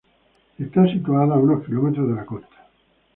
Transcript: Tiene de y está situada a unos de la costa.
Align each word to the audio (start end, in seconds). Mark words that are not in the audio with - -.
Tiene 0.57 0.71
de 0.71 0.79
y 0.79 0.83
está 0.83 0.91
situada 0.91 1.35
a 1.35 1.37
unos 1.37 1.67
de 1.67 2.15
la 2.15 2.25
costa. 2.25 2.55